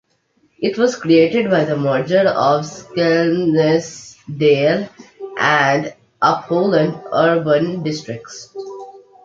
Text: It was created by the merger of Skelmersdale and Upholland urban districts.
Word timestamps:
It 0.57 0.79
was 0.79 0.95
created 0.95 1.51
by 1.51 1.63
the 1.65 1.77
merger 1.77 2.21
of 2.27 2.63
Skelmersdale 2.65 4.89
and 5.37 5.93
Upholland 6.19 6.99
urban 7.13 7.83
districts. 7.83 8.51